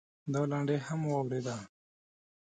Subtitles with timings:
[0.33, 1.55] دا لنډۍ هم واورېده.